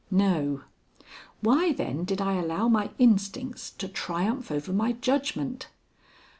No. 0.09 0.63
Why, 1.41 1.73
then, 1.73 2.05
did 2.05 2.21
I 2.21 2.33
allow 2.33 2.67
my 2.67 2.89
instincts 2.97 3.69
to 3.77 3.87
triumph 3.87 4.49
over 4.49 4.73
my 4.73 4.93
judgment? 4.93 5.67